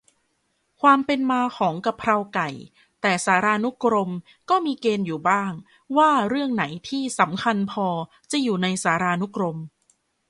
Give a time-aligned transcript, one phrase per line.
[0.81, 2.49] ความเป็นมาของกะเพราไก่
[3.01, 4.11] แต่สารานุกรม
[4.49, 5.51] ก็มีเกณฑ์อยู่บ้าง
[5.97, 7.87] ว่าเรื่องไหนที่ "สำคัญพอ"
[8.31, 9.57] จะอยู่ในสารานุกรม